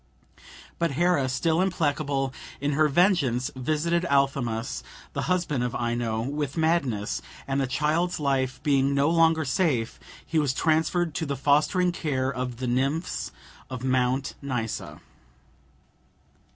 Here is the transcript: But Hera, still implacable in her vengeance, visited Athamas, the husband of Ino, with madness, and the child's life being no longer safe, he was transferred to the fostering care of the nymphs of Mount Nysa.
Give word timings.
But 0.79 0.93
Hera, 0.93 1.29
still 1.29 1.61
implacable 1.61 2.33
in 2.59 2.71
her 2.71 2.87
vengeance, 2.87 3.51
visited 3.55 4.03
Athamas, 4.05 4.83
the 5.13 5.21
husband 5.29 5.63
of 5.63 5.75
Ino, 5.75 6.21
with 6.23 6.57
madness, 6.57 7.21
and 7.47 7.61
the 7.61 7.67
child's 7.67 8.19
life 8.19 8.59
being 8.63 8.95
no 8.95 9.11
longer 9.11 9.45
safe, 9.45 9.99
he 10.25 10.39
was 10.39 10.55
transferred 10.55 11.13
to 11.13 11.27
the 11.27 11.37
fostering 11.37 11.91
care 11.91 12.33
of 12.33 12.57
the 12.57 12.65
nymphs 12.65 13.31
of 13.69 13.83
Mount 13.83 14.33
Nysa. 14.41 15.01